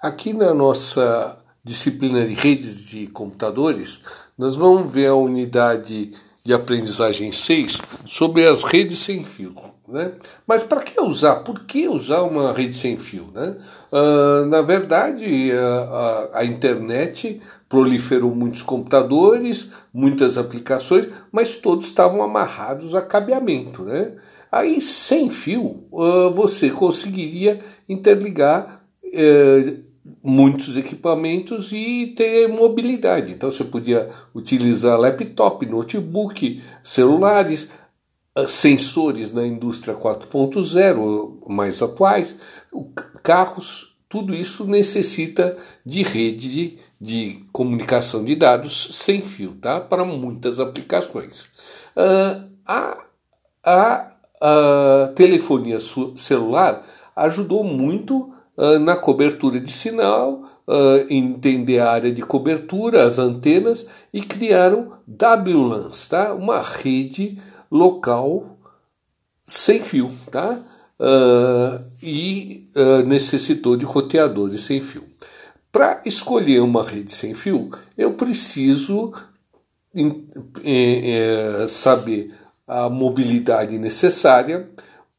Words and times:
Aqui 0.00 0.34
na 0.34 0.52
nossa 0.52 1.38
disciplina 1.64 2.24
de 2.24 2.34
redes 2.34 2.86
de 2.86 3.06
computadores, 3.06 4.02
nós 4.36 4.54
vamos 4.54 4.92
ver 4.92 5.06
a 5.06 5.14
unidade 5.14 6.12
de 6.44 6.52
aprendizagem 6.52 7.32
6 7.32 7.80
sobre 8.04 8.46
as 8.46 8.62
redes 8.62 8.98
sem 8.98 9.24
fio. 9.24 9.54
Né? 9.88 10.12
Mas 10.46 10.62
para 10.62 10.82
que 10.82 11.00
usar? 11.00 11.36
Por 11.36 11.60
que 11.60 11.88
usar 11.88 12.22
uma 12.22 12.52
rede 12.52 12.76
sem 12.76 12.98
fio? 12.98 13.30
Né? 13.34 13.56
Uh, 13.90 14.44
na 14.46 14.60
verdade, 14.60 15.50
a, 15.52 16.30
a, 16.34 16.40
a, 16.40 16.44
internet 16.44 17.40
proliferou 17.68 18.34
muitos 18.34 18.62
computadores, 18.62 19.72
muitas 19.94 20.36
aplicações, 20.36 21.08
mas 21.32 21.56
todos 21.56 21.86
estavam 21.86 22.22
amarrados 22.22 22.94
a 22.94 23.00
cabeamento. 23.00 23.82
Né? 23.82 24.12
Aí, 24.52 24.80
sem 24.80 25.30
fio, 25.30 25.84
uh, 25.90 26.30
você 26.32 26.68
conseguiria 26.68 27.60
interligar 27.88 28.82
uh, 29.04 29.85
muitos 30.22 30.76
equipamentos 30.76 31.72
e 31.72 32.14
ter 32.16 32.48
mobilidade. 32.48 33.32
Então, 33.32 33.50
você 33.50 33.64
podia 33.64 34.08
utilizar 34.34 34.98
laptop, 34.98 35.64
notebook, 35.66 36.62
celulares 36.82 37.68
sensores 38.46 39.32
na 39.32 39.46
indústria 39.46 39.94
4.0 39.94 41.48
mais 41.48 41.80
atuais, 41.80 42.36
carros, 43.22 43.96
tudo 44.08 44.34
isso 44.34 44.66
necessita 44.66 45.56
de 45.84 46.02
rede 46.02 46.52
de, 46.52 46.78
de 47.00 47.44
comunicação 47.52 48.24
de 48.24 48.36
dados 48.36 48.88
sem 48.92 49.22
fio, 49.22 49.54
tá? 49.54 49.80
Para 49.80 50.04
muitas 50.04 50.60
aplicações. 50.60 51.50
Uh, 51.96 52.48
a, 52.66 53.04
a, 53.64 54.12
a, 54.40 55.12
telefonia 55.14 55.78
celular 56.14 56.84
ajudou 57.16 57.64
muito 57.64 58.32
na 58.80 58.96
cobertura 58.96 59.60
de 59.60 59.70
sinal, 59.70 60.46
uh, 60.66 61.06
entender 61.08 61.78
a 61.78 61.90
área 61.90 62.12
de 62.12 62.22
cobertura, 62.22 63.04
as 63.04 63.18
antenas 63.18 63.86
e 64.12 64.20
criaram 64.20 64.92
WLANs, 65.06 66.08
tá? 66.08 66.34
Uma 66.34 66.60
rede 66.60 67.38
local 67.70 68.58
sem 69.44 69.82
fio, 69.82 70.12
tá? 70.30 70.60
Uh, 70.98 71.84
e 72.02 72.68
uh, 72.74 73.06
necessitou 73.06 73.76
de 73.76 73.84
roteadores 73.84 74.62
sem 74.62 74.80
fio. 74.80 75.04
Para 75.70 76.00
escolher 76.06 76.60
uma 76.60 76.82
rede 76.82 77.12
sem 77.12 77.34
fio, 77.34 77.70
eu 77.98 78.14
preciso 78.14 79.12
em, 79.94 80.26
em, 80.64 81.68
saber 81.68 82.34
a 82.66 82.88
mobilidade 82.88 83.78
necessária 83.78 84.70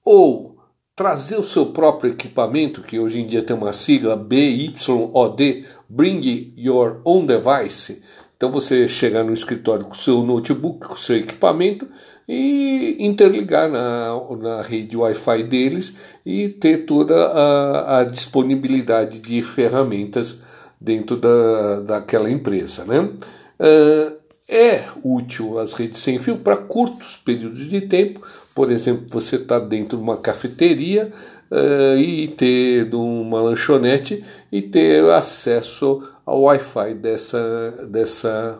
ou 0.04 0.57
trazer 0.98 1.38
o 1.38 1.44
seu 1.44 1.68
próprio 1.68 2.12
equipamento, 2.12 2.82
que 2.82 2.98
hoje 2.98 3.22
em 3.22 3.28
dia 3.28 3.44
tem 3.44 3.56
uma 3.56 3.72
sigla 3.72 4.16
BYOD, 4.16 5.64
Bring 5.88 6.54
Your 6.58 7.02
Own 7.06 7.24
Device. 7.24 8.02
Então 8.36 8.50
você 8.50 8.88
chegar 8.88 9.24
no 9.24 9.32
escritório 9.32 9.86
com 9.86 9.94
o 9.94 9.98
seu 9.98 10.24
notebook, 10.24 10.88
com 10.88 10.96
o 10.96 10.98
seu 10.98 11.18
equipamento 11.18 11.88
e 12.28 12.98
interligar 13.00 13.70
na, 13.70 14.10
na 14.40 14.62
rede 14.64 14.98
Wi-Fi 14.98 15.44
deles 15.44 15.94
e 16.26 16.50
ter 16.50 16.86
toda 16.88 17.28
a, 17.28 18.00
a 18.00 18.04
disponibilidade 18.04 19.20
de 19.20 19.40
ferramentas 19.44 20.40
dentro 20.82 21.16
da, 21.16 21.80
daquela 21.80 22.30
empresa. 22.30 22.86
Né? 22.86 23.02
Uh, 23.02 24.18
é 24.50 24.86
útil 25.04 25.60
as 25.60 25.74
redes 25.74 26.00
sem 26.00 26.18
fio 26.18 26.38
para 26.38 26.56
curtos 26.56 27.18
períodos 27.18 27.70
de 27.70 27.82
tempo, 27.82 28.22
por 28.58 28.72
exemplo, 28.72 29.06
você 29.08 29.36
está 29.36 29.60
dentro 29.60 30.00
de 30.00 30.04
uma 30.04 30.18
cafeteria 30.18 31.14
uh, 31.52 31.96
e 31.96 32.28
ter 32.30 32.92
uma 32.92 33.40
lanchonete 33.40 34.26
e 34.52 34.64
ter 34.64 35.08
acesso 35.12 36.02
ao 36.26 36.42
Wi-Fi 36.42 36.96
dessa, 36.96 37.88
dessa, 37.88 38.58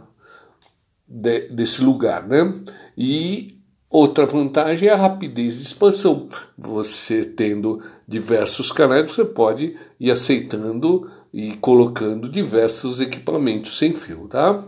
de, 1.08 1.48
desse 1.50 1.84
lugar. 1.84 2.28
Né? 2.28 2.62
E 2.96 3.58
Outra 3.90 4.26
vantagem 4.26 4.90
é 4.90 4.92
a 4.92 4.98
rapidez 4.98 5.56
de 5.56 5.64
expansão. 5.64 6.28
Você 6.58 7.24
tendo 7.24 7.82
diversos 8.06 8.70
canais, 8.70 9.10
você 9.10 9.24
pode 9.24 9.78
ir 9.98 10.12
aceitando 10.12 11.10
e 11.34 11.54
colocando 11.54 12.28
diversos 12.28 13.00
equipamentos 13.00 13.78
sem 13.80 13.94
fio, 13.94 14.28
tá? 14.28 14.66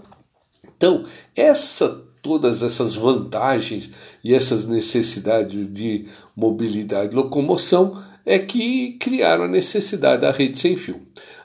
Então, 0.75 1.04
essa 1.36 2.09
todas 2.22 2.62
essas 2.63 2.96
vantagens 2.96 3.91
e 4.24 4.34
essas 4.34 4.66
necessidades 4.66 5.72
de 5.72 6.06
mobilidade 6.35 7.12
e 7.12 7.16
locomoção 7.16 8.02
é 8.25 8.38
que 8.40 8.94
criaram 8.94 9.46
a 9.46 9.47
necessidade 9.47 10.22
da 10.22 10.31
rede 10.31 10.59
sem 10.59 10.75
fio. 10.75 11.02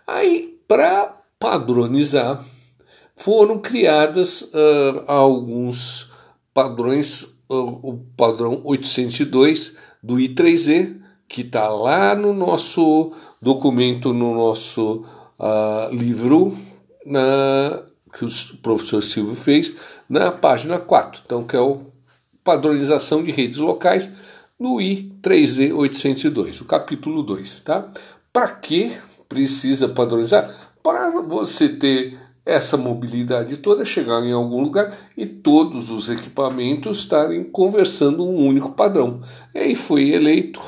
Aí, 0.07 0.59
para 0.69 1.17
padronizar, 1.39 2.45
foram 3.17 3.59
criadas 3.59 4.43
uh, 4.43 5.05
alguns 5.07 6.11
padrões 6.53 7.35
o 7.49 7.99
padrão 8.17 8.61
802 8.65 9.77
do 10.03 10.17
I3E, 10.17 11.01
que 11.29 11.43
está 11.43 11.69
lá 11.69 12.15
no 12.15 12.33
nosso 12.33 13.13
documento, 13.41 14.13
no 14.13 14.35
nosso 14.35 15.05
uh, 15.39 15.95
livro 15.95 16.57
na, 17.05 17.83
que 18.17 18.25
o 18.25 18.57
professor 18.63 19.03
Silvio 19.03 19.35
fez, 19.35 19.75
na 20.09 20.31
página 20.31 20.79
4. 20.79 21.23
Então, 21.25 21.45
que 21.45 21.57
é 21.57 21.61
o 21.61 21.83
padronização 22.43 23.23
de 23.23 23.31
redes 23.31 23.57
locais 23.57 24.11
no 24.59 24.77
I3E 24.77 25.75
802, 25.75 26.61
o 26.61 26.65
capítulo 26.65 27.23
2. 27.23 27.61
Tá? 27.61 27.89
Para 28.33 28.49
que 28.49 28.93
precisa 29.29 29.89
padronizar? 29.89 30.51
Para 30.83 31.23
você 31.23 31.69
ter 31.69 32.19
essa 32.47 32.77
mobilidade 32.77 33.57
toda 33.57 33.85
chegar 33.85 34.23
em 34.23 34.33
algum 34.33 34.61
lugar 34.61 34.95
e 35.17 35.27
todos 35.27 35.91
os 35.91 36.11
equipamentos 36.11 36.99
estarem 36.99 37.43
conversando 37.45 38.23
um 38.23 38.47
único 38.47 38.73
padrão. 38.73 39.23
E 39.55 39.59
aí 39.59 39.75
foi 39.75 40.11
eleito 40.11 40.61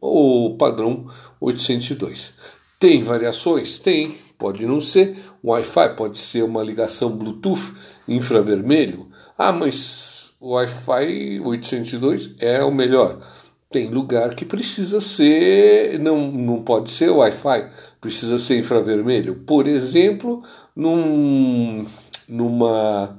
o 0.00 0.56
padrão 0.58 1.06
802. 1.40 2.32
Tem 2.78 3.02
variações? 3.02 3.78
Tem. 3.78 4.16
Pode 4.38 4.64
não 4.64 4.80
ser. 4.80 5.18
Wi-Fi 5.44 5.96
pode 5.96 6.18
ser 6.18 6.42
uma 6.42 6.64
ligação 6.64 7.10
Bluetooth 7.10 7.74
infravermelho. 8.10 9.08
Ah, 9.38 9.52
mas 9.52 10.32
o 10.40 10.52
Wi-Fi 10.52 11.40
802 11.40 12.34
é 12.38 12.62
o 12.62 12.70
melhor. 12.70 13.20
Tem 13.70 13.88
lugar 13.88 14.34
que 14.34 14.44
precisa 14.44 15.00
ser, 15.00 15.98
não, 16.00 16.30
não 16.30 16.62
pode 16.62 16.90
ser 16.90 17.10
Wi-Fi, 17.10 17.70
precisa 18.00 18.38
ser 18.38 18.58
infravermelho. 18.58 19.36
Por 19.46 19.68
exemplo, 19.68 20.42
num, 20.74 21.86
numa, 22.28 23.16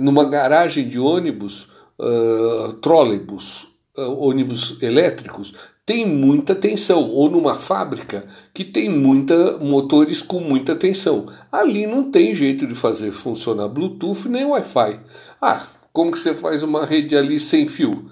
numa 0.00 0.24
garagem 0.24 0.88
de 0.88 0.98
ônibus, 0.98 1.68
uh, 1.98 2.72
trólebus, 2.74 3.68
uh, 3.98 4.18
ônibus 4.18 4.82
elétricos, 4.82 5.54
tem 5.86 6.06
muita 6.06 6.54
tensão, 6.54 7.10
ou 7.10 7.30
numa 7.30 7.56
fábrica 7.56 8.26
que 8.54 8.64
tem 8.64 8.88
muita 8.88 9.58
motores 9.58 10.22
com 10.22 10.40
muita 10.40 10.74
tensão. 10.74 11.26
Ali 11.52 11.86
não 11.86 12.10
tem 12.10 12.34
jeito 12.34 12.66
de 12.66 12.74
fazer 12.74 13.12
funcionar 13.12 13.68
Bluetooth 13.68 14.28
nem 14.28 14.46
Wi-Fi. 14.46 15.00
Ah, 15.40 15.66
como 15.92 16.10
que 16.10 16.18
você 16.18 16.34
faz 16.34 16.62
uma 16.62 16.86
rede 16.86 17.14
ali 17.16 17.38
sem 17.38 17.68
fio? 17.68 18.06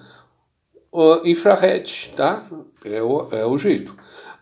Uh, 0.93 1.27
infrared, 1.27 2.11
tá? 2.15 2.47
É 2.85 3.03
o, 3.03 3.29
é 3.33 3.47
o 3.47 3.57
jeito. 3.57 3.97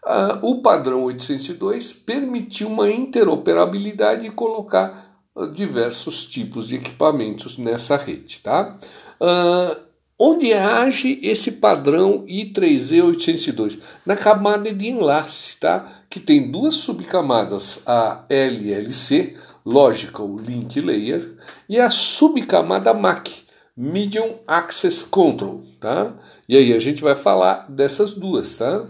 Uh, 0.05 0.45
o 0.45 0.63
padrão 0.63 1.05
802 1.05 1.93
permitiu 1.93 2.69
uma 2.69 2.91
interoperabilidade 2.91 4.27
e 4.27 4.31
colocar 4.31 5.25
uh, 5.37 5.47
diversos 5.53 6.25
tipos 6.27 6.67
de 6.67 6.77
equipamentos 6.77 7.57
nessa 7.57 7.97
rede. 7.97 8.41
Tá? 8.41 8.77
Uh, 9.21 9.90
onde 10.21 10.53
age 10.53 11.19
esse 11.23 11.53
padrão 11.53 12.25
I3E802? 12.27 13.79
Na 14.05 14.17
camada 14.17 14.73
de 14.73 14.89
enlace, 14.89 15.57
tá? 15.59 15.89
que 16.11 16.21
tem 16.21 16.51
duas 16.51 16.75
subcamadas, 16.75 17.81
a 17.87 18.25
LLC, 18.29 19.37
Logical 19.65 20.37
Link 20.37 20.81
Layer, 20.81 21.37
e 21.69 21.79
a 21.79 21.89
subcamada 21.89 22.93
MAC, 22.93 23.45
Medium 23.77 24.35
Access 24.47 25.05
Control. 25.05 25.63
Tá? 25.81 26.15
E 26.49 26.57
aí 26.57 26.73
a 26.73 26.79
gente 26.79 27.03
vai 27.03 27.17
falar 27.17 27.67
dessas 27.71 28.13
duas. 28.13 28.57
Tá? 28.57 28.87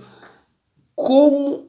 como 1.02 1.66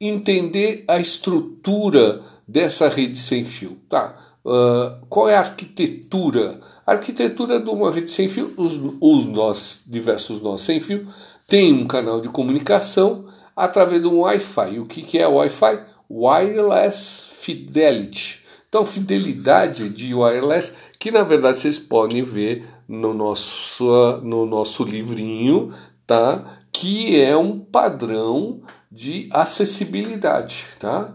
entender 0.00 0.84
a 0.88 0.98
estrutura 0.98 2.20
dessa 2.46 2.88
rede 2.88 3.16
sem 3.16 3.44
fio? 3.44 3.78
Tá? 3.88 4.25
Uh, 4.46 5.04
qual 5.08 5.28
é 5.28 5.34
a 5.34 5.40
arquitetura? 5.40 6.60
A 6.86 6.92
arquitetura 6.92 7.58
de 7.58 7.68
uma 7.68 7.90
rede 7.90 8.12
sem 8.12 8.28
fio, 8.28 8.54
os, 8.56 8.78
os 9.00 9.24
nós, 9.24 9.80
diversos 9.84 10.40
nós 10.40 10.60
sem 10.60 10.80
fio, 10.80 11.04
tem 11.48 11.72
um 11.72 11.84
canal 11.84 12.20
de 12.20 12.28
comunicação 12.28 13.24
através 13.56 14.00
de 14.00 14.06
um 14.06 14.20
Wi-Fi. 14.20 14.78
O 14.78 14.86
que, 14.86 15.02
que 15.02 15.18
é 15.18 15.26
Wi-Fi? 15.26 15.80
Wireless 16.08 17.26
Fidelity. 17.40 18.40
Então, 18.68 18.86
fidelidade 18.86 19.88
de 19.88 20.14
wireless, 20.14 20.72
que 20.96 21.10
na 21.10 21.24
verdade 21.24 21.58
vocês 21.58 21.80
podem 21.80 22.22
ver 22.22 22.64
no 22.86 23.12
nosso, 23.12 24.20
no 24.22 24.46
nosso 24.46 24.84
livrinho, 24.84 25.72
tá? 26.06 26.58
que 26.70 27.20
é 27.20 27.36
um 27.36 27.58
padrão 27.58 28.60
de 28.92 29.28
acessibilidade, 29.32 30.68
tá? 30.78 31.14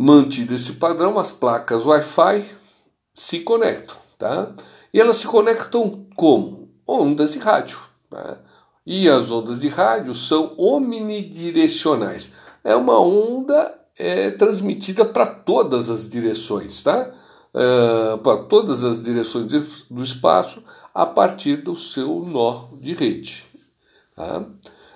Mantido 0.00 0.54
esse 0.54 0.74
padrão, 0.74 1.18
as 1.18 1.32
placas 1.32 1.84
Wi-Fi 1.84 2.44
se 3.12 3.40
conectam, 3.40 3.96
tá? 4.16 4.54
E 4.94 5.00
elas 5.00 5.16
se 5.16 5.26
conectam 5.26 6.06
como? 6.14 6.68
Ondas 6.86 7.32
de 7.32 7.40
rádio. 7.40 7.80
Tá? 8.08 8.38
E 8.86 9.08
as 9.08 9.32
ondas 9.32 9.60
de 9.60 9.66
rádio 9.66 10.14
são 10.14 10.54
omnidirecionais. 10.56 12.32
É 12.62 12.76
uma 12.76 13.00
onda 13.00 13.76
é, 13.98 14.30
transmitida 14.30 15.04
para 15.04 15.26
todas 15.26 15.90
as 15.90 16.08
direções, 16.08 16.80
tá? 16.80 17.12
É, 17.52 18.16
para 18.18 18.44
todas 18.44 18.84
as 18.84 19.02
direções 19.02 19.46
do 19.90 20.04
espaço 20.04 20.62
a 20.94 21.06
partir 21.06 21.56
do 21.56 21.74
seu 21.74 22.20
nó 22.20 22.68
de 22.74 22.94
rede. 22.94 23.44
Tá? 24.14 24.46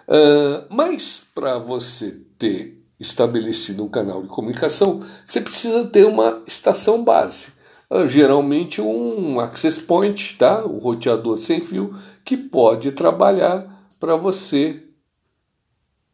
É, 0.06 0.64
mas 0.70 1.24
para 1.34 1.58
você 1.58 2.24
ter 2.38 2.81
estabelecido 3.02 3.84
um 3.84 3.88
canal 3.88 4.22
de 4.22 4.28
comunicação, 4.28 5.02
você 5.24 5.40
precisa 5.40 5.84
ter 5.86 6.06
uma 6.06 6.42
estação 6.46 7.02
base. 7.02 7.48
É, 7.90 8.06
geralmente 8.06 8.80
um 8.80 9.38
access 9.38 9.80
point, 9.80 10.38
tá? 10.38 10.64
o 10.64 10.78
roteador 10.78 11.38
sem 11.38 11.60
fio, 11.60 11.94
que 12.24 12.36
pode 12.36 12.92
trabalhar 12.92 13.86
para 14.00 14.16
você 14.16 14.82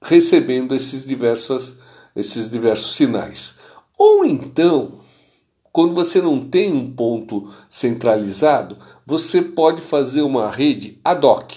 recebendo 0.02 0.74
esses 0.74 1.06
diversos, 1.06 1.78
esses 2.16 2.50
diversos 2.50 2.96
sinais. 2.96 3.54
Ou 3.96 4.24
então, 4.24 5.00
quando 5.70 5.94
você 5.94 6.20
não 6.20 6.48
tem 6.48 6.72
um 6.72 6.90
ponto 6.90 7.52
centralizado, 7.70 8.76
você 9.06 9.42
pode 9.42 9.80
fazer 9.80 10.22
uma 10.22 10.50
rede 10.50 10.98
ad 11.04 11.24
hoc, 11.24 11.52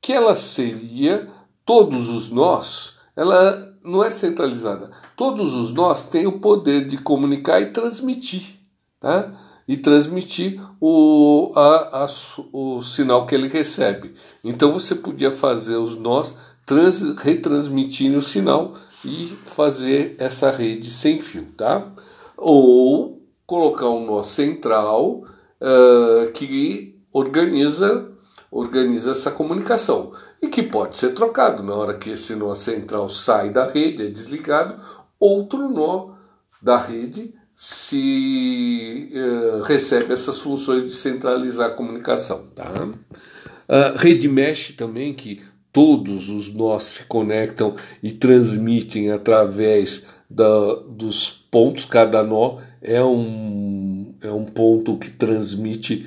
que 0.00 0.12
ela 0.12 0.34
seria 0.34 1.28
todos 1.64 2.08
os 2.08 2.30
nós, 2.30 2.94
ela 3.14 3.67
não 3.84 4.02
é 4.02 4.10
centralizada. 4.10 4.90
Todos 5.16 5.54
os 5.54 5.72
nós 5.72 6.04
têm 6.04 6.26
o 6.26 6.40
poder 6.40 6.86
de 6.86 6.98
comunicar 6.98 7.60
e 7.60 7.66
transmitir, 7.66 8.58
tá? 9.00 9.32
E 9.66 9.76
transmitir 9.76 10.60
o, 10.80 11.52
a, 11.54 12.04
a, 12.04 12.06
o 12.52 12.82
sinal 12.82 13.26
que 13.26 13.34
ele 13.34 13.48
recebe. 13.48 14.14
Então 14.42 14.72
você 14.72 14.94
podia 14.94 15.30
fazer 15.30 15.76
os 15.76 15.96
nós 15.96 16.34
trans, 16.64 17.14
retransmitindo 17.16 18.18
o 18.18 18.22
sinal 18.22 18.74
e 19.04 19.36
fazer 19.46 20.16
essa 20.18 20.50
rede 20.50 20.90
sem 20.90 21.18
fio, 21.20 21.46
tá? 21.56 21.92
Ou 22.36 23.22
colocar 23.46 23.88
um 23.88 24.04
nó 24.04 24.22
central 24.22 25.24
uh, 25.60 26.32
que 26.32 26.98
organiza 27.12 28.10
organiza 28.50 29.12
essa 29.12 29.30
comunicação 29.30 30.12
e 30.40 30.48
que 30.48 30.62
pode 30.62 30.96
ser 30.96 31.10
trocado 31.10 31.62
na 31.62 31.74
hora 31.74 31.94
que 31.94 32.10
esse 32.10 32.34
nó 32.34 32.54
central 32.54 33.08
sai 33.08 33.50
da 33.50 33.66
rede, 33.66 34.06
é 34.06 34.10
desligado, 34.10 34.80
outro 35.18 35.68
nó 35.68 36.14
da 36.60 36.76
rede 36.76 37.34
se 37.54 39.10
uh, 39.12 39.62
recebe 39.62 40.12
essas 40.12 40.38
funções 40.38 40.84
de 40.84 40.90
centralizar 40.90 41.70
a 41.70 41.74
comunicação. 41.74 42.46
Tá? 42.54 42.72
Uh, 42.84 43.96
rede 43.96 44.28
mesh 44.28 44.76
também, 44.76 45.12
que 45.12 45.42
todos 45.72 46.28
os 46.28 46.54
nós 46.54 46.84
se 46.84 47.04
conectam 47.04 47.74
e 48.00 48.12
transmitem 48.12 49.10
através 49.10 50.06
da, 50.30 50.74
dos 50.88 51.30
pontos, 51.50 51.84
cada 51.84 52.22
nó 52.22 52.58
é 52.80 53.02
um, 53.02 54.14
é 54.22 54.30
um 54.30 54.44
ponto 54.44 54.96
que 54.96 55.10
transmite 55.10 56.06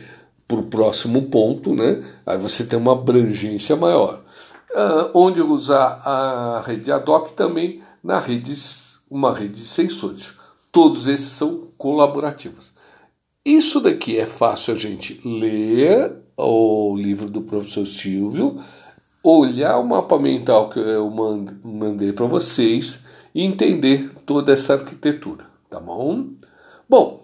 para 0.51 0.59
o 0.59 0.63
próximo 0.63 1.30
ponto, 1.30 1.74
né? 1.74 2.03
aí 2.25 2.38
você 2.38 2.65
tem 2.65 2.77
uma 2.77 2.92
abrangência 2.92 3.75
maior. 3.77 4.21
Uh, 4.71 5.12
onde 5.13 5.42
usar 5.42 6.01
a 6.06 6.62
rede 6.65 6.92
ad 6.92 7.09
hoc 7.09 7.31
também 7.31 7.81
na 8.03 8.19
rede, 8.19 8.53
uma 9.09 9.33
rede 9.33 9.62
de 9.62 9.68
sensores. 9.68 10.33
Todos 10.71 11.07
esses 11.07 11.30
são 11.30 11.68
colaborativos. 11.77 12.74
Isso 13.45 13.80
daqui 13.80 14.18
é 14.18 14.25
fácil 14.25 14.74
a 14.74 14.77
gente 14.77 15.19
ler 15.25 16.13
o 16.38 16.95
livro 16.95 17.30
do 17.30 17.42
professor 17.42 17.86
Silvio, 17.86 18.57
olhar 19.24 19.80
o 19.80 19.88
mapa 19.88 20.18
mental 20.19 20.69
que 20.69 20.80
eu 20.80 21.09
mandei 21.63 22.12
para 22.12 22.25
vocês 22.25 23.04
e 23.33 23.44
entender 23.44 24.12
toda 24.25 24.51
essa 24.51 24.74
arquitetura, 24.74 25.45
tá 25.69 25.80
bom? 25.80 26.27
Bom, 26.89 27.20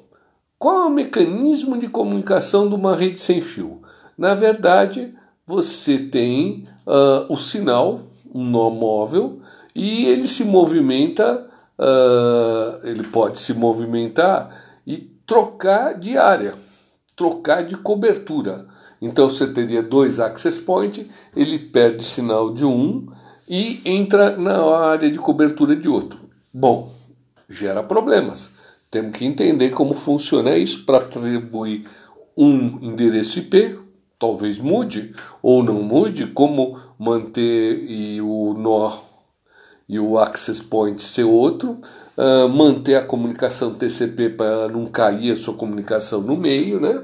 qual 0.59 0.83
é 0.83 0.85
o 0.85 0.89
mecanismo 0.89 1.77
de 1.77 1.87
comunicação 1.87 2.67
de 2.67 2.75
uma 2.75 2.95
rede 2.95 3.19
sem 3.19 3.41
fio? 3.41 3.81
Na 4.17 4.33
verdade, 4.33 5.13
você 5.45 5.99
tem 5.99 6.63
uh, 6.85 7.31
o 7.31 7.37
sinal, 7.37 8.01
um 8.33 8.43
nó 8.43 8.69
móvel, 8.69 9.39
e 9.75 10.05
ele 10.05 10.27
se 10.27 10.43
movimenta, 10.43 11.47
uh, 11.77 12.87
ele 12.87 13.03
pode 13.03 13.39
se 13.39 13.53
movimentar 13.53 14.49
e 14.85 14.97
trocar 15.25 15.93
de 15.93 16.17
área, 16.17 16.55
trocar 17.15 17.63
de 17.63 17.77
cobertura. 17.77 18.65
Então 18.99 19.29
você 19.29 19.45
teria 19.45 19.83
dois 19.83 20.19
access 20.19 20.59
points, 20.59 21.05
ele 21.35 21.59
perde 21.59 22.03
sinal 22.03 22.51
de 22.51 22.65
um 22.65 23.07
e 23.47 23.79
entra 23.85 24.35
na 24.35 24.59
área 24.75 25.11
de 25.11 25.19
cobertura 25.19 25.75
de 25.75 25.87
outro. 25.87 26.19
Bom, 26.51 26.91
gera 27.47 27.83
problemas. 27.83 28.56
Temos 28.89 29.17
que 29.17 29.25
entender 29.25 29.71
como 29.71 29.93
funciona 29.93 30.57
isso 30.57 30.85
para 30.85 30.97
atribuir 30.97 31.85
um 32.35 32.79
endereço 32.81 33.39
IP, 33.39 33.77
talvez 34.17 34.59
mude 34.59 35.13
ou 35.41 35.63
não 35.63 35.81
mude, 35.81 36.27
como 36.27 36.79
manter 36.97 37.83
e 37.89 38.21
o 38.21 38.53
nó 38.53 39.07
e 39.89 39.99
o 39.99 40.17
access 40.17 40.61
point 40.61 41.01
ser 41.01 41.23
outro, 41.23 41.79
uh, 42.17 42.49
manter 42.49 42.95
a 42.95 43.03
comunicação 43.03 43.73
TCP 43.73 44.29
para 44.29 44.67
não 44.67 44.85
cair 44.85 45.31
a 45.31 45.35
sua 45.35 45.53
comunicação 45.53 46.21
no 46.21 46.35
meio, 46.35 46.79
né? 46.79 47.01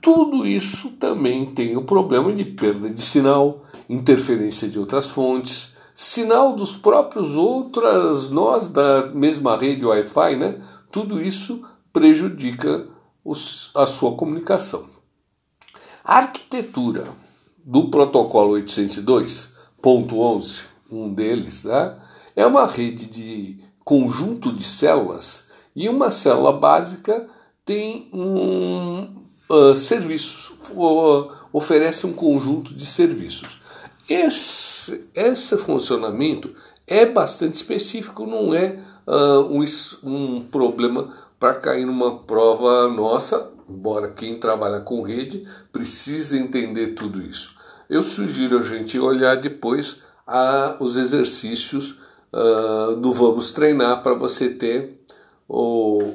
Tudo 0.00 0.46
isso 0.46 0.90
também 0.92 1.46
tem 1.46 1.76
o 1.76 1.84
problema 1.84 2.32
de 2.32 2.44
perda 2.44 2.88
de 2.88 3.00
sinal, 3.00 3.62
interferência 3.88 4.68
de 4.68 4.78
outras 4.78 5.06
fontes, 5.06 5.72
sinal 5.94 6.56
dos 6.56 6.74
próprios 6.74 7.36
outras 7.36 8.30
nós 8.30 8.68
da 8.68 9.06
mesma 9.06 9.56
rede 9.56 9.84
Wi-Fi, 9.84 10.36
né? 10.36 10.60
Tudo 10.92 11.20
isso 11.22 11.64
prejudica 11.90 12.86
os, 13.24 13.70
a 13.74 13.86
sua 13.86 14.14
comunicação. 14.14 14.90
A 16.04 16.18
arquitetura 16.18 17.08
do 17.64 17.88
protocolo 17.88 18.60
802.11, 18.60 20.66
um 20.90 21.14
deles, 21.14 21.64
né, 21.64 21.98
é 22.36 22.44
uma 22.44 22.66
rede 22.66 23.06
de 23.06 23.64
conjunto 23.82 24.52
de 24.52 24.64
células 24.64 25.48
e 25.74 25.88
uma 25.88 26.10
célula 26.10 26.52
básica 26.52 27.26
tem 27.64 28.10
um 28.12 29.24
uh, 29.48 29.74
serviços, 29.74 30.52
oferece 31.50 32.06
um 32.06 32.12
conjunto 32.12 32.74
de 32.74 32.84
serviços. 32.84 33.62
Esse, 34.06 35.08
esse 35.14 35.56
funcionamento 35.56 36.54
é 36.92 37.06
bastante 37.06 37.54
específico, 37.54 38.26
não 38.26 38.52
é 38.54 38.78
uh, 39.06 39.40
um, 39.50 39.64
um 40.02 40.42
problema 40.42 41.08
para 41.40 41.54
cair 41.54 41.86
numa 41.86 42.18
prova 42.18 42.86
nossa, 42.88 43.50
embora 43.66 44.10
quem 44.10 44.38
trabalha 44.38 44.80
com 44.80 45.00
rede 45.00 45.42
precise 45.72 46.38
entender 46.38 46.88
tudo 46.88 47.22
isso. 47.22 47.56
Eu 47.88 48.02
sugiro 48.02 48.58
a 48.58 48.62
gente 48.62 48.98
olhar 48.98 49.36
depois 49.36 49.96
a, 50.26 50.76
os 50.80 50.96
exercícios 50.96 51.98
uh, 52.30 52.94
do 52.96 53.10
Vamos 53.10 53.52
Treinar 53.52 54.02
para 54.02 54.12
você 54.12 54.50
ter 54.50 55.00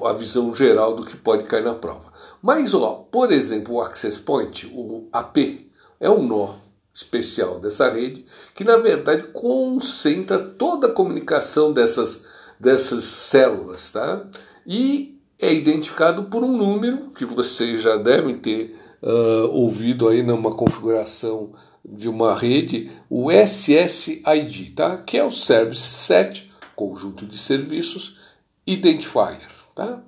a 0.03 0.13
visão 0.13 0.53
geral 0.53 0.95
do 0.95 1.03
que 1.03 1.15
pode 1.15 1.43
cair 1.43 1.63
na 1.63 1.75
prova. 1.75 2.11
Mas, 2.41 2.73
ó, 2.73 3.07
por 3.11 3.31
exemplo, 3.31 3.75
o 3.75 3.81
Access 3.81 4.19
Point, 4.19 4.65
o 4.73 5.07
AP, 5.11 5.69
é 5.99 6.09
um 6.09 6.23
nó 6.23 6.66
especial 6.97 7.59
dessa 7.59 7.91
rede 7.91 8.25
que, 8.55 8.63
na 8.63 8.77
verdade, 8.77 9.23
concentra 9.31 10.39
toda 10.39 10.87
a 10.87 10.91
comunicação 10.91 11.71
dessas, 11.71 12.25
dessas 12.59 13.03
células, 13.03 13.91
tá? 13.91 14.25
E 14.65 15.15
é 15.39 15.53
identificado 15.53 16.23
por 16.23 16.43
um 16.43 16.57
número 16.57 17.11
que 17.11 17.23
vocês 17.23 17.81
já 17.81 17.97
devem 17.97 18.39
ter 18.39 18.75
uh, 19.03 19.47
ouvido 19.51 20.07
aí 20.07 20.23
numa 20.23 20.51
configuração 20.51 21.51
de 21.85 22.09
uma 22.09 22.33
rede, 22.33 22.91
o 23.07 23.31
SSID, 23.31 24.71
tá? 24.75 24.97
Que 24.97 25.19
é 25.19 25.23
o 25.23 25.31
Service 25.31 25.81
Set, 25.81 26.51
conjunto 26.75 27.27
de 27.27 27.37
serviços, 27.37 28.17
Identifier, 28.65 29.47
tá? 29.73 30.03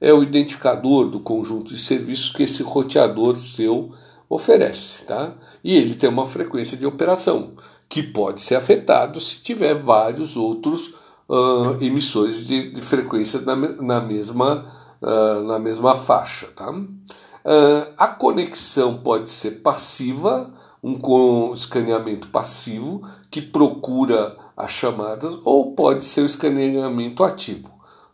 É 0.00 0.12
o 0.14 0.22
identificador 0.22 1.08
do 1.08 1.18
conjunto 1.18 1.74
de 1.74 1.80
serviços 1.80 2.30
que 2.30 2.44
esse 2.44 2.62
roteador 2.62 3.34
seu 3.40 3.92
oferece, 4.28 5.04
tá? 5.04 5.34
E 5.62 5.76
ele 5.76 5.94
tem 5.94 6.08
uma 6.08 6.26
frequência 6.26 6.76
de 6.76 6.86
operação 6.86 7.52
que 7.88 8.02
pode 8.02 8.42
ser 8.42 8.56
afetado 8.56 9.20
se 9.20 9.36
tiver 9.36 9.74
vários 9.74 10.36
outros 10.36 10.94
uh, 11.28 11.76
emissores 11.80 12.46
de, 12.46 12.70
de 12.72 12.80
frequência 12.80 13.40
na, 13.40 13.54
na 13.56 14.00
mesma, 14.00 14.66
uh, 15.00 15.42
na 15.44 15.58
mesma 15.58 15.94
faixa, 15.94 16.48
tá? 16.54 16.70
Uh, 16.70 17.92
a 17.96 18.08
conexão 18.08 18.98
pode 18.98 19.28
ser 19.28 19.62
passiva 19.62 20.50
um 20.82 21.54
escaneamento 21.54 22.28
passivo 22.28 23.02
que 23.30 23.40
procura 23.40 24.36
as 24.54 24.70
chamadas, 24.70 25.36
ou 25.42 25.72
pode 25.72 26.04
ser 26.04 26.20
o 26.20 26.26
escaneamento 26.26 27.24
ativo. 27.24 27.70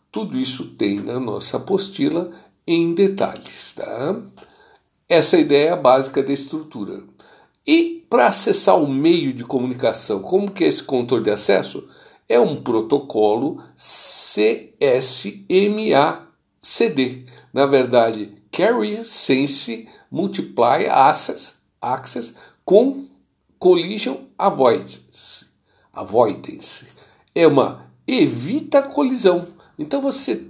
Tudo 0.09 0.37
isso 0.37 0.65
tem 0.75 0.99
na 0.99 1.19
nossa 1.19 1.57
apostila 1.57 2.29
em 2.65 2.93
detalhes. 2.93 3.73
Tá? 3.73 4.15
Essa 5.11 5.35
é 5.35 5.39
a 5.39 5.41
ideia 5.41 5.75
básica 5.75 6.23
da 6.23 6.31
estrutura. 6.31 7.03
E 7.67 8.05
para 8.09 8.27
acessar 8.27 8.81
o 8.81 8.87
meio 8.87 9.33
de 9.33 9.43
comunicação, 9.43 10.21
como 10.21 10.49
que 10.49 10.63
é 10.63 10.67
esse 10.67 10.81
controle 10.81 11.25
de 11.25 11.31
acesso? 11.31 11.85
É 12.29 12.39
um 12.39 12.55
protocolo 12.63 13.61
CSMA-CD. 13.75 14.85
Na 17.51 17.65
verdade, 17.65 18.37
Carry 18.49 19.03
Sense 19.03 19.85
Multiply 20.09 20.87
Access, 20.89 21.55
access 21.81 22.33
com 22.63 23.05
Collision 23.59 24.15
Avoidance. 24.37 25.45
Avoidance. 25.91 26.87
É 27.35 27.45
uma 27.45 27.91
evita 28.07 28.81
colisão. 28.81 29.45
Então 29.77 29.99
você 30.01 30.47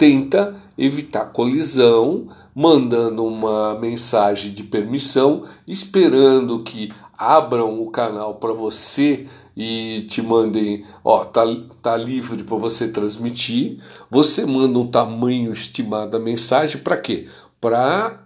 tenta 0.00 0.56
evitar 0.78 1.26
colisão, 1.26 2.28
mandando 2.54 3.22
uma 3.22 3.78
mensagem 3.78 4.50
de 4.50 4.62
permissão, 4.62 5.44
esperando 5.68 6.62
que 6.62 6.90
abram 7.18 7.82
o 7.82 7.90
canal 7.90 8.36
para 8.36 8.54
você 8.54 9.26
e 9.54 10.06
te 10.08 10.22
mandem, 10.22 10.86
ó, 11.04 11.22
tá, 11.22 11.42
tá 11.82 11.98
livre 11.98 12.42
para 12.44 12.56
você 12.56 12.88
transmitir. 12.88 13.78
Você 14.10 14.46
manda 14.46 14.78
um 14.78 14.86
tamanho 14.86 15.52
estimado 15.52 16.12
da 16.12 16.18
mensagem 16.18 16.80
para 16.80 16.96
quê? 16.96 17.28
Para 17.60 18.24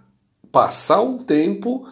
passar 0.53 1.01
um 1.01 1.17
tempo 1.17 1.85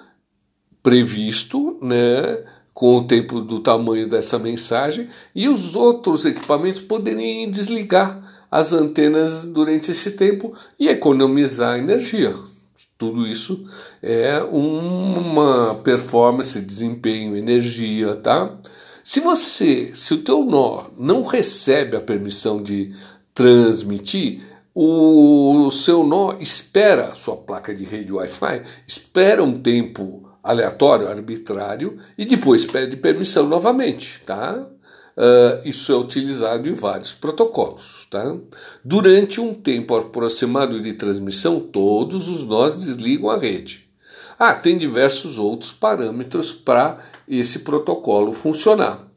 previsto, 0.81 1.77
né? 1.81 2.45
Com 2.73 2.99
o 2.99 3.03
tempo 3.03 3.41
do 3.41 3.59
tamanho 3.59 4.07
dessa 4.07 4.39
mensagem 4.39 5.09
e 5.35 5.49
os 5.49 5.75
outros 5.75 6.23
equipamentos 6.23 6.79
poderem 6.79 7.51
desligar 7.51 8.42
as 8.53 8.71
antenas 8.71 9.45
durante 9.45 9.89
esse 9.89 10.11
tempo 10.11 10.53
e 10.79 10.87
economizar 10.87 11.79
energia. 11.79 12.35
Tudo 12.99 13.25
isso 13.25 13.65
é 13.99 14.43
uma 14.43 15.73
performance, 15.83 16.61
desempenho, 16.61 17.35
energia, 17.35 18.15
tá? 18.15 18.55
Se 19.03 19.19
você, 19.19 19.89
se 19.95 20.13
o 20.13 20.19
teu 20.19 20.45
nó 20.45 20.83
não 20.95 21.23
recebe 21.23 21.97
a 21.97 21.99
permissão 21.99 22.61
de 22.61 22.93
transmitir, 23.33 24.43
o 24.75 25.71
seu 25.71 26.05
nó 26.05 26.33
espera, 26.39 27.15
sua 27.15 27.35
placa 27.35 27.73
de 27.73 27.83
rede 27.83 28.13
Wi-Fi, 28.13 28.61
espera 28.87 29.43
um 29.43 29.59
tempo 29.59 30.29
aleatório, 30.43 31.07
arbitrário, 31.07 31.97
e 32.15 32.23
depois 32.23 32.67
pede 32.67 32.97
permissão 32.97 33.49
novamente, 33.49 34.21
tá? 34.23 34.63
Uh, 35.15 35.67
isso 35.67 35.91
é 35.91 35.95
utilizado 35.95 36.67
em 36.67 36.73
vários 36.73 37.13
protocolos. 37.13 38.07
Tá? 38.09 38.35
Durante 38.83 39.39
um 39.39 39.53
tempo 39.53 39.95
aproximado 39.95 40.81
de 40.81 40.93
transmissão, 40.93 41.59
todos 41.59 42.27
os 42.27 42.43
nós 42.43 42.83
desligam 42.83 43.29
a 43.29 43.37
rede. 43.37 43.87
Ah, 44.37 44.53
tem 44.53 44.77
diversos 44.77 45.37
outros 45.37 45.71
parâmetros 45.71 46.51
para 46.51 46.97
esse 47.27 47.59
protocolo 47.59 48.33
funcionar. 48.33 49.07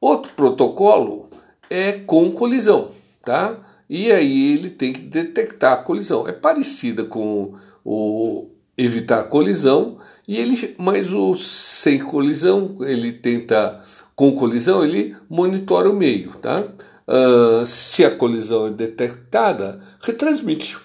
Outro 0.00 0.32
protocolo 0.32 1.28
é 1.68 1.92
com 1.92 2.30
colisão, 2.30 2.90
tá? 3.24 3.58
E 3.88 4.10
aí 4.10 4.54
ele 4.54 4.70
tem 4.70 4.92
que 4.92 5.00
detectar 5.00 5.72
a 5.72 5.82
colisão. 5.82 6.26
É 6.26 6.32
parecida 6.32 7.04
com 7.04 7.54
o 7.84 8.48
evitar 8.78 9.24
colisão 9.24 9.98
e 10.26 10.38
ele, 10.38 10.74
mas 10.78 11.12
o 11.12 11.34
sem 11.34 11.98
colisão 11.98 12.78
ele 12.80 13.12
tenta 13.12 13.82
com 14.20 14.32
colisão, 14.32 14.84
ele 14.84 15.16
monitora 15.30 15.88
o 15.88 15.96
meio, 15.96 16.32
tá? 16.42 16.68
Uh, 17.08 17.64
se 17.64 18.04
a 18.04 18.14
colisão 18.14 18.66
é 18.66 18.70
detectada, 18.70 19.80
retransmite 19.98 20.76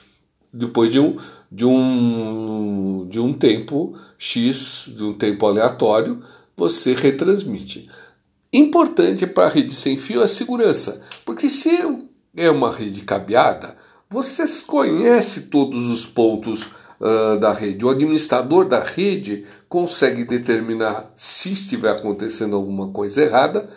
depois 0.53 0.89
de 0.89 1.01
um, 1.01 1.17
de 1.51 1.65
um, 1.65 3.05
de 3.09 3.19
um 3.19 3.33
tempo 3.33 3.93
X, 4.17 4.93
de 4.95 5.03
um 5.03 5.11
tempo 5.11 5.45
aleatório, 5.45 6.21
você 6.55 6.93
retransmite. 6.93 7.89
Importante 8.53 9.27
para 9.27 9.47
a 9.47 9.51
rede 9.51 9.73
sem 9.73 9.97
fio 9.97 10.21
é 10.21 10.23
a 10.23 10.29
segurança, 10.29 11.01
porque 11.25 11.49
se 11.49 11.77
é 12.37 12.49
uma 12.49 12.71
rede 12.71 13.01
cabeada, 13.01 13.75
você 14.09 14.45
conhece 14.65 15.47
todos 15.47 15.89
os 15.89 16.05
pontos 16.05 16.69
da 17.39 17.51
rede. 17.51 17.85
O 17.85 17.89
administrador 17.89 18.67
da 18.67 18.81
rede 18.81 19.45
consegue 19.67 20.23
determinar 20.23 21.11
se 21.15 21.51
estiver 21.51 21.91
acontecendo 21.91 22.55
alguma 22.55 22.89
coisa 22.89 23.21
errada 23.21 23.67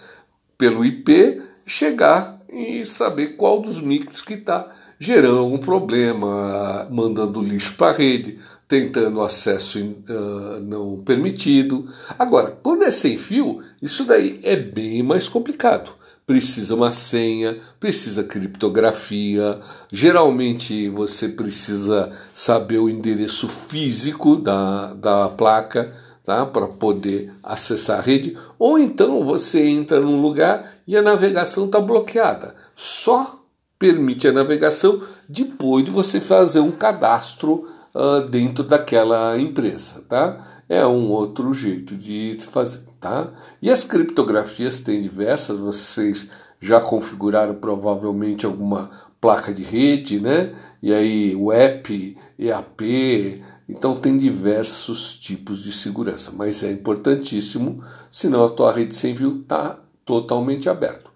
pelo 0.56 0.84
IP, 0.84 1.42
chegar 1.66 2.40
e 2.52 2.84
saber 2.86 3.36
qual 3.36 3.60
dos 3.60 3.80
micros 3.80 4.22
que 4.22 4.34
está 4.34 4.70
gerando 4.98 5.38
algum 5.38 5.58
problema, 5.58 6.88
mandando 6.90 7.40
lixo 7.40 7.74
para 7.76 7.92
a 7.92 7.96
rede, 7.96 8.38
tentando 8.66 9.20
acesso 9.22 9.78
uh, 9.78 10.60
não 10.60 10.98
permitido. 11.04 11.86
Agora, 12.18 12.58
quando 12.62 12.82
é 12.82 12.90
sem 12.90 13.16
fio, 13.16 13.62
isso 13.80 14.04
daí 14.04 14.40
é 14.42 14.56
bem 14.56 15.02
mais 15.02 15.28
complicado 15.28 15.97
precisa 16.28 16.74
uma 16.74 16.92
senha, 16.92 17.56
precisa 17.80 18.22
criptografia. 18.22 19.58
Geralmente 19.90 20.86
você 20.90 21.26
precisa 21.26 22.12
saber 22.34 22.78
o 22.78 22.88
endereço 22.90 23.48
físico 23.48 24.36
da, 24.36 24.92
da 24.92 25.30
placa 25.30 25.90
tá? 26.22 26.44
para 26.44 26.68
poder 26.68 27.32
acessar 27.42 28.00
a 28.00 28.02
rede. 28.02 28.36
Ou 28.58 28.78
então 28.78 29.24
você 29.24 29.66
entra 29.66 30.00
num 30.00 30.20
lugar 30.20 30.70
e 30.86 30.98
a 30.98 31.02
navegação 31.02 31.64
está 31.64 31.80
bloqueada. 31.80 32.54
Só 32.74 33.42
permite 33.78 34.28
a 34.28 34.32
navegação 34.32 35.00
depois 35.26 35.86
de 35.86 35.90
você 35.90 36.20
fazer 36.20 36.60
um 36.60 36.72
cadastro 36.72 37.66
uh, 37.94 38.20
dentro 38.28 38.62
daquela 38.64 39.40
empresa. 39.40 40.04
Tá? 40.06 40.62
É 40.68 40.86
um 40.86 41.08
outro 41.08 41.54
jeito 41.54 41.96
de 41.96 42.36
fazer. 42.50 42.87
Tá? 43.00 43.32
E 43.62 43.70
as 43.70 43.84
criptografias 43.84 44.80
têm 44.80 45.00
diversas, 45.00 45.58
vocês 45.58 46.30
já 46.60 46.80
configuraram 46.80 47.54
provavelmente 47.54 48.44
alguma 48.44 48.90
placa 49.20 49.52
de 49.52 49.62
rede, 49.62 50.20
né? 50.20 50.54
E 50.82 50.92
aí 50.92 51.34
o 51.36 51.52
app, 51.52 52.16
EAP, 52.38 53.42
então 53.68 53.94
tem 53.94 54.16
diversos 54.16 55.14
tipos 55.14 55.62
de 55.62 55.72
segurança, 55.72 56.32
mas 56.34 56.62
é 56.62 56.70
importantíssimo, 56.70 57.82
senão 58.10 58.44
a 58.44 58.48
tua 58.48 58.72
rede 58.72 58.94
sem 58.94 59.14
fio 59.14 59.40
está 59.42 59.78
totalmente 60.04 60.68
aberta. 60.68 61.08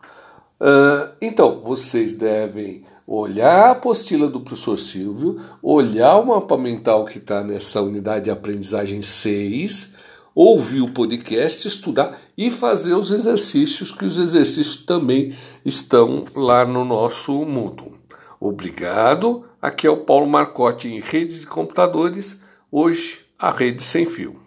Uh, 0.61 1.11
então, 1.21 1.61
vocês 1.62 2.15
devem 2.15 2.85
olhar 3.07 3.69
a 3.69 3.71
apostila 3.73 4.29
do 4.29 4.41
professor 4.41 4.79
Silvio, 4.79 5.41
olhar 5.62 6.19
o 6.19 6.27
mapa 6.27 6.57
mental 6.57 7.05
que 7.05 7.19
está 7.19 7.43
nessa 7.43 7.83
unidade 7.83 8.27
de 8.27 8.31
aprendizagem 8.31 9.03
6, 9.03 9.95
ouvir 10.35 10.81
o 10.81 10.93
podcast, 10.93 11.67
estudar 11.67 12.19
e 12.37 12.51
fazer 12.51 12.95
os 12.95 13.11
exercícios, 13.11 13.91
que 13.91 14.05
os 14.05 14.19
exercícios 14.19 14.77
também 14.85 15.35
estão 15.65 16.25
lá 16.35 16.65
no 16.65 16.85
nosso 16.85 17.33
mundo. 17.45 17.93
Obrigado. 18.41 19.45
Aqui 19.61 19.87
é 19.87 19.91
o 19.91 19.99
Paulo 19.99 20.27
Marcotti 20.27 20.89
em 20.89 21.01
redes 21.01 21.45
e 21.45 21.47
computadores. 21.47 22.43
Hoje, 22.71 23.21
a 23.39 23.51
rede 23.51 23.83
sem 23.83 24.07
fio. 24.07 24.41